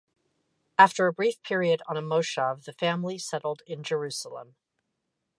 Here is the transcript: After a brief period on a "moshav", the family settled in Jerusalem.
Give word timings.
After 0.79 1.05
a 1.05 1.13
brief 1.13 1.43
period 1.43 1.83
on 1.87 1.95
a 1.95 2.01
"moshav", 2.01 2.63
the 2.63 2.73
family 2.73 3.19
settled 3.19 3.61
in 3.67 3.83
Jerusalem. 3.83 4.55